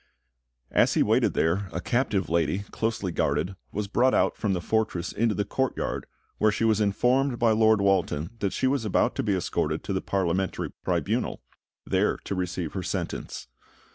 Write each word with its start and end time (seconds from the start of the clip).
As 0.71 0.95
he 0.95 1.03
waited 1.03 1.35
there, 1.35 1.69
a 1.71 1.79
captive 1.79 2.27
lady, 2.27 2.63
closely 2.71 3.11
guarded, 3.11 3.55
was 3.71 3.87
brought 3.87 4.15
out 4.15 4.35
from 4.35 4.53
the 4.53 4.59
fortress 4.59 5.11
into 5.11 5.35
the 5.35 5.45
courtyard, 5.45 6.07
where 6.39 6.51
she 6.51 6.63
was 6.63 6.81
informed 6.81 7.37
by 7.37 7.51
Lord 7.51 7.81
Walton 7.81 8.31
that 8.39 8.51
she 8.51 8.65
was 8.65 8.83
about 8.83 9.13
to 9.17 9.21
be 9.21 9.35
escorted 9.35 9.83
to 9.83 9.93
the 9.93 10.01
Parliamentary 10.01 10.71
tribunal, 10.83 11.43
there 11.85 12.17
to 12.23 12.33
receive 12.33 12.73
her 12.73 12.81
sentence. 12.81 13.47